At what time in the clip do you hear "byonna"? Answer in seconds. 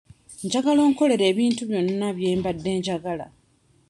1.69-2.07